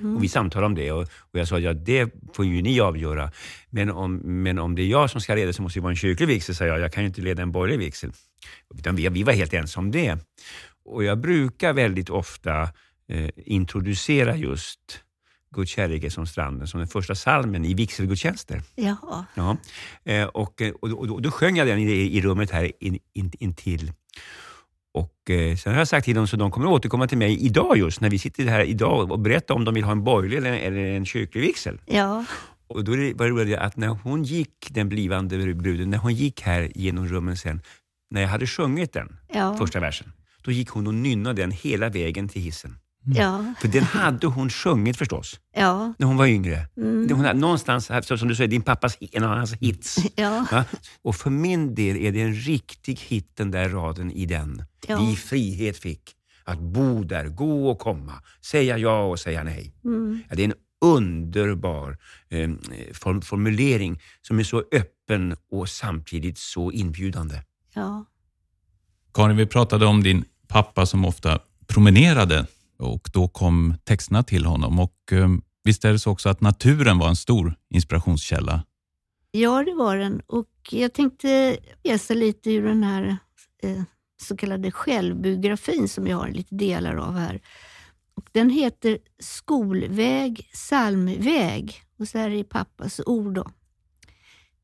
Mm. 0.00 0.16
Och 0.16 0.24
vi 0.24 0.28
samtalade 0.28 0.66
om 0.66 0.74
det 0.74 0.92
och, 0.92 1.02
och 1.02 1.38
jag 1.38 1.48
sa 1.48 1.56
att 1.56 1.62
ja, 1.62 1.72
det 1.72 2.14
får 2.34 2.44
ju 2.44 2.62
ni 2.62 2.80
avgöra. 2.80 3.32
Men 3.70 3.90
om, 3.90 4.16
men 4.16 4.58
om 4.58 4.74
det 4.74 4.82
är 4.82 4.86
jag 4.86 5.10
som 5.10 5.20
ska 5.20 5.34
leda 5.34 5.52
så 5.52 5.62
måste 5.62 5.78
det 5.78 5.82
vara 5.82 5.92
en 5.92 5.96
kyrklig 5.96 6.26
vigsel, 6.26 6.54
sa 6.54 6.64
jag. 6.64 6.80
Jag 6.80 6.92
kan 6.92 7.02
ju 7.02 7.08
inte 7.08 7.20
leda 7.20 7.42
en 7.42 7.52
borgerlig 7.52 7.78
vigsel. 7.78 8.12
Utan 8.78 8.96
vi, 8.96 9.08
vi 9.08 9.22
var 9.22 9.32
helt 9.32 9.54
ensamma 9.54 9.86
om 9.86 9.90
det. 9.90 10.18
Och 10.84 11.04
jag 11.04 11.18
brukar 11.18 11.72
väldigt 11.72 12.10
ofta 12.10 12.62
eh, 13.08 13.30
introducera 13.36 14.36
just 14.36 14.80
Guds 15.54 15.70
kärlek 15.70 16.04
är 16.04 16.10
som 16.10 16.26
stranden, 16.26 16.68
som 16.68 16.80
den 16.80 16.88
första 16.88 17.14
salmen 17.14 17.64
i 17.64 17.74
vigselgudstjänster. 17.74 18.62
Jaha. 18.74 19.24
Ja. 19.34 19.56
Eh, 20.04 20.26
och, 20.26 20.62
och, 20.80 20.90
och, 20.90 21.22
då 21.22 21.30
sjöng 21.30 21.56
jag 21.56 21.66
den 21.66 21.78
i, 21.78 21.92
i 21.92 22.20
rummet 22.20 22.50
här 22.50 22.72
in, 22.80 22.98
in, 23.12 23.32
intill. 23.38 23.92
Och 24.98 25.30
eh, 25.30 25.56
sen 25.56 25.72
har 25.72 25.80
jag 25.80 25.88
sagt 25.88 26.04
till 26.04 26.14
dem 26.14 26.26
så 26.26 26.36
de 26.36 26.50
kommer 26.50 26.66
återkomma 26.66 27.06
till 27.06 27.18
mig 27.18 27.46
idag 27.46 27.76
just 27.78 28.00
när 28.00 28.10
vi 28.10 28.18
sitter 28.18 28.44
här 28.44 28.64
idag 28.64 29.12
och 29.12 29.18
berätta 29.18 29.54
om 29.54 29.64
de 29.64 29.74
vill 29.74 29.84
ha 29.84 29.92
en 29.92 30.04
borgerlig 30.04 30.36
eller, 30.38 30.52
eller 30.52 30.84
en 30.84 31.06
kyrklig 31.06 31.40
vigsel. 31.40 31.80
Ja. 31.86 32.24
Och 32.68 32.84
då 32.84 32.92
var 32.92 33.24
det 33.24 33.30
roligt 33.30 33.58
att 33.58 33.76
när 33.76 33.88
hon 33.88 34.22
gick, 34.24 34.68
den 34.70 34.88
blivande 34.88 35.54
bruden, 35.54 35.90
när 35.90 35.98
hon 35.98 36.14
gick 36.14 36.40
här 36.42 36.72
genom 36.74 37.08
rummen 37.08 37.36
sen, 37.36 37.62
när 38.10 38.20
jag 38.20 38.28
hade 38.28 38.46
sjungit 38.46 38.92
den, 38.92 39.16
Ja. 39.28 39.56
första 39.56 39.80
versen, 39.80 40.12
då 40.44 40.50
gick 40.50 40.68
hon 40.68 40.86
och 40.86 40.94
nynnade 40.94 41.42
den 41.42 41.50
hela 41.50 41.88
vägen 41.88 42.28
till 42.28 42.42
hissen. 42.42 42.76
Ja. 43.04 43.54
För 43.60 43.68
den 43.68 43.82
hade 43.84 44.26
hon 44.26 44.50
sjungit 44.50 44.96
förstås, 44.96 45.40
Ja. 45.56 45.94
när 45.98 46.06
hon 46.06 46.16
var 46.16 46.26
yngre. 46.26 46.68
Mm. 46.76 47.08
Hon 47.10 47.24
hade, 47.24 47.38
någonstans, 47.40 47.90
som 48.06 48.28
du 48.28 48.34
säger, 48.34 48.48
din 48.48 48.62
pappas, 48.62 48.98
en 49.00 49.24
av 49.24 49.36
hans 49.36 49.52
hits. 49.54 49.98
Ja. 50.16 50.46
Va? 50.52 50.64
Och 51.02 51.16
för 51.16 51.30
min 51.30 51.74
del 51.74 51.96
är 51.96 52.12
det 52.12 52.20
en 52.22 52.34
riktig 52.34 52.98
hit 53.00 53.36
den 53.36 53.50
där 53.50 53.68
raden 53.68 54.10
i 54.10 54.26
den. 54.26 54.64
Ja. 54.86 55.00
Vi 55.00 55.16
frihet 55.16 55.78
fick 55.78 56.14
att 56.44 56.58
bo 56.58 57.04
där, 57.04 57.28
gå 57.28 57.70
och 57.70 57.78
komma, 57.78 58.12
säga 58.44 58.78
ja 58.78 59.02
och 59.04 59.20
säga 59.20 59.44
nej. 59.44 59.74
Mm. 59.84 60.20
Ja, 60.28 60.36
det 60.36 60.42
är 60.42 60.48
en 60.48 60.54
underbar 60.80 61.98
eh, 62.28 62.50
form, 62.92 63.22
formulering 63.22 64.00
som 64.22 64.38
är 64.38 64.44
så 64.44 64.64
öppen 64.72 65.36
och 65.50 65.68
samtidigt 65.68 66.38
så 66.38 66.72
inbjudande. 66.72 67.42
Ja. 67.74 68.04
Karin, 69.14 69.36
vi 69.36 69.46
pratade 69.46 69.86
om 69.86 70.02
din 70.02 70.24
pappa 70.48 70.86
som 70.86 71.04
ofta 71.04 71.38
promenerade 71.66 72.46
och 72.78 73.10
då 73.12 73.28
kom 73.28 73.74
texterna 73.84 74.22
till 74.22 74.44
honom. 74.44 74.78
Och 74.78 75.12
eh, 75.12 75.28
Visst 75.68 75.84
är 75.84 75.92
det 75.92 75.98
så 75.98 76.10
också 76.10 76.28
att 76.28 76.40
naturen 76.40 76.98
var 76.98 77.08
en 77.08 77.16
stor 77.16 77.54
inspirationskälla? 77.70 78.64
Ja, 79.30 79.64
det 79.64 79.74
var 79.74 79.96
den. 79.96 80.20
Och 80.26 80.48
jag 80.70 80.92
tänkte 80.92 81.58
läsa 81.84 82.14
lite 82.14 82.50
ur 82.50 82.62
den 82.62 82.82
här 82.82 83.16
eh, 83.62 83.82
så 84.22 84.36
kallade 84.36 84.70
självbiografin 84.70 85.88
som 85.88 86.06
jag 86.06 86.16
har 86.16 86.28
lite 86.28 86.54
delar 86.54 86.96
av 86.96 87.16
här. 87.16 87.40
Och 88.14 88.28
den 88.32 88.50
heter 88.50 88.98
Skolväg, 89.18 90.50
psalmväg. 90.52 91.82
Och 91.98 92.08
så 92.08 92.18
här 92.18 92.30
är 92.30 92.44
pappas 92.44 93.00
ord. 93.06 93.34
Då. 93.34 93.50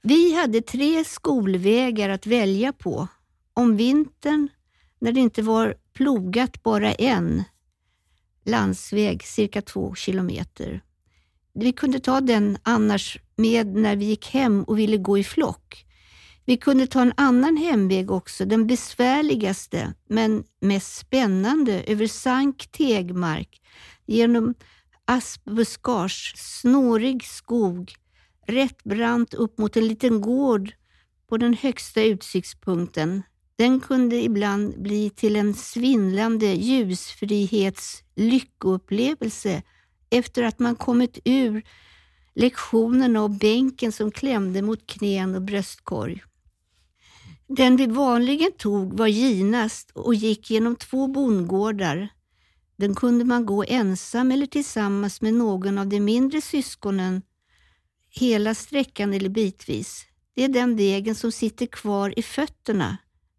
Vi 0.02 0.37
hade 0.37 0.61
tre 0.61 1.04
skolvägar 1.04 2.09
att 2.09 2.26
välja 2.26 2.73
på. 2.73 3.09
Om 3.54 3.76
vintern, 3.76 4.49
när 4.99 5.12
det 5.12 5.21
inte 5.21 5.42
var 5.42 5.75
plogat 5.92 6.62
bara 6.62 6.92
en, 6.92 7.44
landsväg 8.45 9.23
cirka 9.23 9.63
två 9.63 9.95
kilometer. 9.95 10.83
Vi 11.55 11.73
kunde 11.73 12.01
ta 12.01 12.21
den 12.21 12.59
annars 12.63 13.19
med 13.37 13.67
när 13.67 13.97
vi 13.97 14.05
gick 14.05 14.27
hem 14.27 14.65
och 14.65 14.79
ville 14.79 14.97
gå 14.97 15.19
i 15.19 15.25
flock. 15.25 15.87
Vi 16.45 16.57
kunde 16.57 16.87
ta 16.87 17.03
en 17.03 17.13
annan 17.17 17.57
hemväg 17.57 18.11
också, 18.11 18.45
den 18.45 18.67
besvärligaste 18.67 19.95
men 20.09 20.45
mest 20.61 20.97
spännande, 20.97 21.83
över 21.83 22.07
sank 22.07 22.67
tegmark, 22.73 23.61
genom 24.07 24.55
aspbuskage, 25.05 26.35
snårig 26.37 27.25
skog, 27.25 27.95
rätt 28.47 28.85
brant 28.85 29.35
upp 29.35 29.59
mot 29.59 29.77
en 29.77 29.89
liten 29.89 30.21
gård 30.21 30.73
på 31.29 31.37
den 31.37 31.55
högsta 31.55 32.03
utsiktspunkten. 32.03 33.23
Den 33.57 33.81
kunde 33.81 34.17
ibland 34.17 34.83
bli 34.83 35.11
till 35.11 35.37
en 35.37 35.55
svindlande 35.55 36.47
ljusfrihets 36.47 38.03
lyckoupplevelse 38.14 39.62
efter 40.11 40.43
att 40.43 40.59
man 40.59 40.77
kommit 40.77 41.19
ur 41.25 41.62
lektionerna 42.35 43.23
och 43.23 43.31
bänken 43.31 43.93
som 43.93 44.11
klämde 44.11 44.62
mot 44.62 44.87
knän 44.87 45.35
och 45.35 45.43
bröstkorg. 45.43 46.23
Den 47.47 47.77
vi 47.77 47.87
vanligen 47.87 48.53
tog 48.59 48.99
var 48.99 49.07
ginast 49.07 49.90
och 49.90 50.14
gick 50.14 50.51
genom 50.51 50.77
två 50.77 51.07
bondgårdar. 51.07 52.09
Den 52.77 52.95
kunde 52.95 53.25
man 53.25 53.47
gå 53.47 53.64
ensam 53.69 54.33
eller 54.33 54.47
tillsammans 54.47 55.21
med 55.21 55.35
någon 55.35 55.79
av 55.79 55.87
de 55.87 56.01
mindre 56.01 56.40
syskonen 56.40 57.23
hela 58.11 58.55
sträckan 58.55 59.14
eller 59.14 59.29
bitvis. 59.29 60.07
Det 60.35 60.45
är 60.45 60.49
den 60.49 60.77
vägen 60.77 61.14
som 61.14 61.33
sitter 61.33 61.67
kvar 61.67 62.19
i 62.19 62.23
fötterna, 62.23 62.97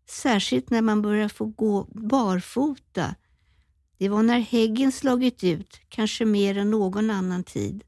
särskilt 0.10 0.70
när 0.70 0.82
man 0.82 1.02
börjar 1.02 1.30
få 1.30 1.46
gå 1.46 1.88
barfota. 1.92 3.16
Det 3.98 4.10
var 4.10 4.24
när 4.24 4.40
häggen 4.40 4.92
slagit 4.92 5.44
ut, 5.44 5.82
kanske 5.90 6.26
mer 6.26 6.58
än 6.58 6.72
någon 6.72 7.10
annan 7.10 7.44
tid. 7.44 7.84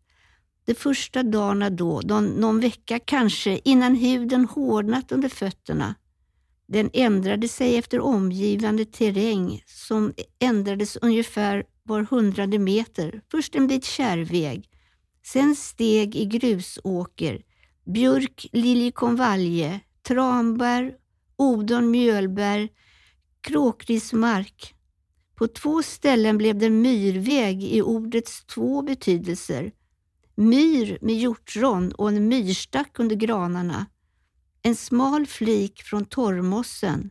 De 0.66 0.76
första 0.76 1.24
dagarna 1.24 1.70
då, 1.70 2.02
någon, 2.02 2.60
vecka 2.60 3.00
kanske, 3.00 3.60
innan 3.64 3.96
huden 3.96 4.46
hårdnat 4.46 5.12
under 5.12 5.30
fötterna. 5.30 5.96
Den 6.68 6.90
ändrade 6.94 7.48
sig 7.48 7.78
efter 7.78 8.00
omgivande 8.00 8.86
terräng 8.86 9.64
som 9.66 10.14
ändrades 10.40 10.96
ungefär 10.96 11.64
var 11.84 12.02
hundrade 12.02 12.60
meter. 12.60 13.22
Först 13.32 13.56
en 13.56 13.68
bit 13.68 13.86
kärrväg, 13.86 14.70
sen 15.26 15.56
steg 15.56 16.16
i 16.16 16.26
grusåker, 16.26 17.42
björk, 17.86 18.48
liljekonvalje, 18.52 19.80
tranbär, 20.08 20.94
odon, 21.38 21.92
mjölbär, 21.92 22.70
kråkrismark. 23.42 24.74
På 25.36 25.48
två 25.48 25.84
ställen 25.84 26.38
blev 26.38 26.58
det 26.58 26.70
myrväg 26.70 27.64
i 27.64 27.82
ordets 27.82 28.46
två 28.46 28.82
betydelser. 28.82 29.72
Myr 30.36 30.98
med 31.02 31.16
hjortron 31.16 31.92
och 31.92 32.10
en 32.10 32.28
myrstack 32.28 33.00
under 33.00 33.16
granarna. 33.16 33.86
En 34.62 34.76
smal 34.76 35.26
flik 35.26 35.82
från 35.84 36.06
torrmossen. 36.06 37.10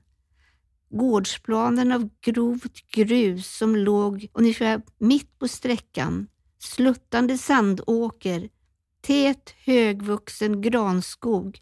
Gårdsplanen 0.90 1.92
av 1.92 2.08
grovt 2.20 2.90
grus 2.90 3.56
som 3.56 3.76
låg 3.76 4.28
ungefär 4.32 4.82
mitt 4.98 5.38
på 5.38 5.48
sträckan. 5.48 6.26
Sluttande 6.58 7.38
sandåker. 7.38 8.48
Tät 9.00 9.54
högvuxen 9.64 10.60
granskog. 10.60 11.60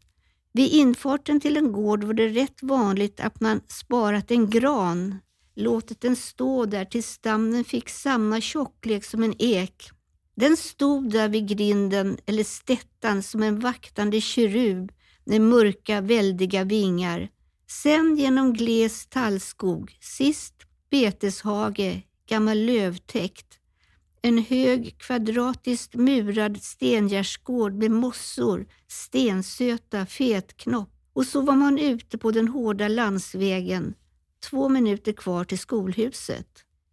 Vid 0.57 0.73
infarten 0.73 1.40
till 1.40 1.57
en 1.57 1.73
gård 1.73 2.05
var 2.05 2.14
det 2.14 2.29
rätt 2.29 2.62
vanligt 2.62 3.21
att 3.21 3.40
man 3.40 3.61
sparat 3.69 4.31
en 4.31 4.51
gran, 4.51 5.19
låtit 5.55 6.01
den 6.01 6.17
stå 6.17 6.67
där 6.67 6.85
tills 6.85 7.07
stammen 7.07 7.64
fick 7.64 7.88
samma 7.88 8.40
tjocklek 8.40 9.05
som 9.05 9.23
en 9.23 9.35
ek. 9.38 9.90
Den 10.37 10.57
stod 10.57 11.11
där 11.11 11.29
vid 11.29 11.49
grinden 11.49 12.19
eller 12.27 12.45
stättan 12.45 13.23
som 13.23 13.43
en 13.43 13.61
vaktande 13.61 14.21
kerub 14.21 14.93
med 15.25 15.40
mörka 15.40 16.01
väldiga 16.01 16.64
vingar. 16.64 17.29
Sen 17.71 18.17
genom 18.17 18.53
gles 18.53 19.07
tallskog, 19.07 19.99
sist 20.01 20.55
beteshage, 20.90 22.03
gammal 22.29 22.59
lövtäkt. 22.59 23.59
En 24.27 24.39
hög 24.39 24.99
kvadratiskt 24.99 25.95
murad 25.95 26.63
stengärdsgård 26.63 27.75
med 27.75 27.91
mossor, 27.91 28.67
stensöta, 28.89 30.07
fetknopp 30.07 30.91
och 31.13 31.27
så 31.27 31.41
var 31.41 31.57
man 31.57 31.79
ute 31.79 32.19
på 32.19 32.31
den 32.31 32.49
hårda 32.49 32.89
landsvägen, 32.89 33.95
två 34.51 34.69
minuter 34.69 35.13
kvar 35.13 35.45
till 35.45 35.59
skolhuset. 35.59 36.47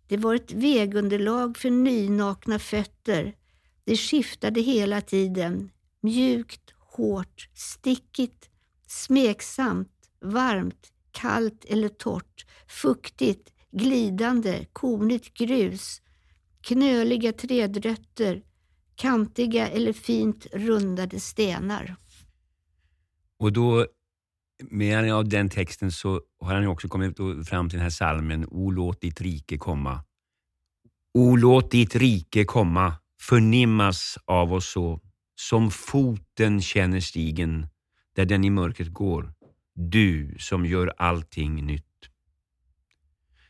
Det 0.07 0.17
var 0.17 0.35
ett 0.35 0.51
vägunderlag 0.51 1.57
för 1.57 1.69
nynakna 1.69 2.59
fötter. 2.59 3.35
Det 3.83 3.97
skiftade 3.97 4.61
hela 4.61 5.01
tiden. 5.01 5.71
Mjukt, 6.01 6.73
hårt, 6.79 7.49
stickigt, 7.53 8.49
smeksamt, 8.87 10.09
varmt, 10.21 10.91
kallt 11.11 11.65
eller 11.65 11.89
torrt, 11.89 12.45
fuktigt, 12.67 13.53
glidande, 13.71 14.65
kornigt 14.73 15.33
grus, 15.33 16.01
knöliga 16.61 17.33
trädrötter, 17.33 18.41
kantiga 18.95 19.67
eller 19.67 19.93
fint 19.93 20.47
rundade 20.53 21.19
stenar. 21.19 21.95
Och 23.39 23.53
då, 23.53 23.87
med 24.69 24.97
anledning 24.97 25.13
av 25.13 25.29
den 25.29 25.49
texten 25.49 25.91
så 25.91 26.21
har 26.39 26.53
han 26.53 26.63
ju 26.63 26.67
också 26.67 26.87
kommit 26.87 27.17
fram 27.47 27.69
till 27.69 27.77
den 27.77 27.83
här 27.83 27.89
salmen 27.89 28.45
O 28.51 28.71
låt 28.71 29.01
ditt 29.01 29.21
rike 29.21 29.57
komma. 29.57 30.03
O 31.13 31.35
låt 31.35 31.71
ditt 31.71 31.95
rike 31.95 32.45
komma, 32.45 32.93
förnimmas 33.21 34.17
av 34.25 34.53
oss 34.53 34.71
så, 34.71 35.01
som 35.35 35.71
foten 35.71 36.61
känner 36.61 36.99
stigen, 36.99 37.67
där 38.15 38.25
den 38.25 38.43
i 38.43 38.49
mörkret 38.49 38.93
går. 38.93 39.33
Du 39.75 40.35
som 40.39 40.65
gör 40.65 40.93
allting 40.97 41.65
nytt. 41.65 41.85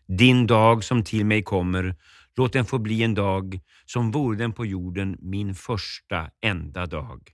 Din 0.07 0.47
dag 0.47 0.83
som 0.83 1.03
till 1.03 1.25
mig 1.25 1.43
kommer, 1.43 1.95
låt 2.35 2.53
den 2.53 2.65
få 2.65 2.79
bli 2.79 3.03
en 3.03 3.13
dag 3.13 3.59
som 3.85 4.11
vore 4.11 4.37
den 4.37 4.53
på 4.53 4.65
jorden 4.65 5.17
min 5.19 5.55
första 5.55 6.31
enda 6.41 6.85
dag. 6.85 7.31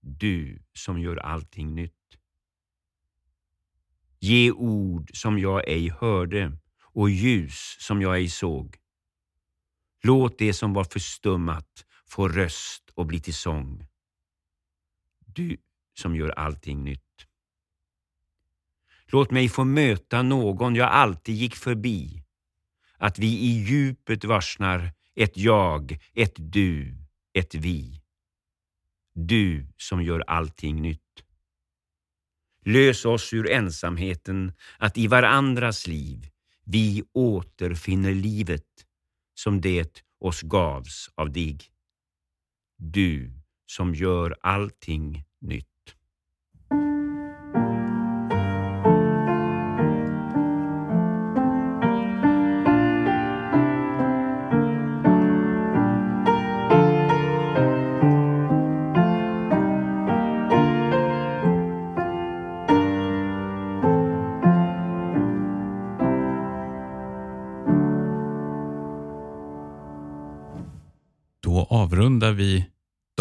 Du 0.00 0.62
som 0.74 1.00
gör 1.00 1.16
allting 1.16 1.74
nytt. 1.74 1.92
Ge 4.20 4.50
ord 4.50 5.10
som 5.14 5.38
jag 5.38 5.68
ej 5.68 5.88
hörde 5.88 6.58
och 6.80 7.10
ljus 7.10 7.76
som 7.78 8.02
jag 8.02 8.16
ej 8.16 8.28
såg. 8.28 8.76
Låt 10.02 10.38
det 10.38 10.52
som 10.52 10.72
var 10.72 10.84
förstummat 10.84 11.86
få 12.06 12.28
röst 12.28 12.90
och 12.94 13.06
bli 13.06 13.20
till 13.20 13.34
sång. 13.34 13.86
Du 15.26 15.56
som 15.94 16.16
gör 16.16 16.30
allting 16.30 16.84
nytt. 16.84 17.26
Låt 19.06 19.30
mig 19.30 19.48
få 19.48 19.64
möta 19.64 20.22
någon 20.22 20.74
jag 20.74 20.88
alltid 20.88 21.34
gick 21.34 21.56
förbi. 21.56 22.24
Att 23.00 23.18
vi 23.18 23.26
i 23.26 23.64
djupet 23.64 24.24
varsnar 24.24 24.92
ett 25.14 25.36
jag, 25.36 25.98
ett 26.14 26.34
du, 26.36 26.96
ett 27.32 27.54
vi. 27.54 28.02
Du 29.14 29.66
som 29.76 30.02
gör 30.02 30.24
allting 30.26 30.82
nytt. 30.82 31.24
Lös 32.64 33.04
oss 33.04 33.32
ur 33.32 33.50
ensamheten 33.50 34.52
att 34.78 34.98
i 34.98 35.06
varandras 35.06 35.86
liv 35.86 36.28
vi 36.64 37.02
återfinner 37.12 38.14
livet 38.14 38.86
som 39.34 39.60
det 39.60 40.04
oss 40.20 40.42
gavs 40.42 41.10
av 41.14 41.32
dig. 41.32 41.58
Du 42.76 43.32
som 43.66 43.94
gör 43.94 44.36
allting 44.40 45.24
nytt. 45.40 45.69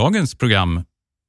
Dagens 0.10 0.36
program 0.36 0.82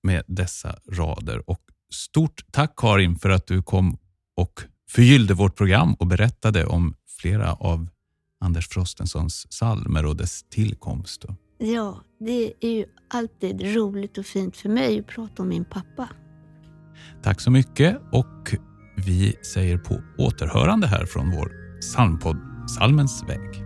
med 0.03 0.23
dessa 0.27 0.77
rader. 0.93 1.51
Och 1.51 1.61
Stort 1.93 2.45
tack 2.51 2.77
Karin 2.77 3.17
för 3.17 3.31
att 3.31 3.47
du 3.47 3.63
kom 3.63 3.99
och 4.37 4.63
förgyllde 4.91 5.35
vårt 5.35 5.57
program 5.57 5.95
och 5.95 6.07
berättade 6.07 6.67
om 6.67 6.95
flera 7.21 7.53
av 7.53 7.89
Anders 8.41 8.69
Frostensons 8.69 9.53
salmer 9.53 10.07
och 10.07 10.17
dess 10.17 10.43
tillkomst. 10.51 11.25
Ja, 11.59 12.01
det 12.21 12.53
är 12.61 12.71
ju 12.71 12.85
alltid 13.09 13.75
roligt 13.77 14.19
och 14.19 14.27
fint 14.27 14.57
för 14.57 14.69
mig 14.69 15.01
att 15.01 15.07
prata 15.07 15.43
om 15.43 15.49
min 15.49 15.65
pappa. 15.65 16.09
Tack 17.23 17.41
så 17.41 17.51
mycket 17.51 18.01
och 18.13 18.55
vi 18.97 19.37
säger 19.55 19.79
på 19.79 20.03
återhörande 20.19 20.87
här 20.87 21.07
från 21.07 21.31
vår 21.31 21.53
psalmpodd 21.81 22.37
Salmens 22.79 23.25
väg. 23.29 23.60